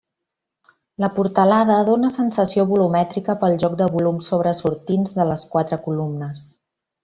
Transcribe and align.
La 1.03 1.09
portalada 1.17 1.75
dóna 1.89 2.09
sensació 2.15 2.65
volumètrica 2.73 3.37
pel 3.45 3.55
joc 3.65 3.77
de 3.83 3.91
volums 3.99 4.33
sobresortints 4.33 5.15
de 5.21 5.31
les 5.33 5.49
quatre 5.57 5.81
columnes. 5.89 6.45